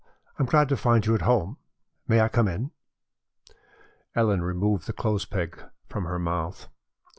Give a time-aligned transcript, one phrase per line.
[0.39, 1.57] "I am glad to find you at home.
[2.07, 2.71] May I come in?"
[4.15, 6.69] Ellen removed the clothes peg from her mouth.